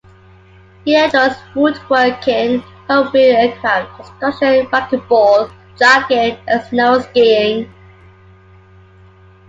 He 0.83 0.95
enjoys 0.95 1.35
woodworking, 1.53 2.61
home-built 2.87 3.15
aircraft 3.37 3.95
construction, 3.97 4.65
racquetball, 4.71 5.53
jogging, 5.77 6.39
and 6.47 6.63
snow 6.63 6.97
skiing. 7.01 7.71